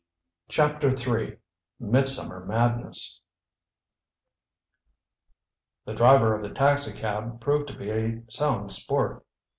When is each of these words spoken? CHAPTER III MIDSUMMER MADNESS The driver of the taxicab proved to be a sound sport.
CHAPTER 0.49 0.87
III 0.89 1.37
MIDSUMMER 1.79 2.45
MADNESS 2.47 3.21
The 5.85 5.93
driver 5.93 6.33
of 6.35 6.41
the 6.41 6.49
taxicab 6.49 7.39
proved 7.39 7.67
to 7.67 7.77
be 7.77 7.91
a 7.91 8.23
sound 8.27 8.71
sport. 8.71 9.23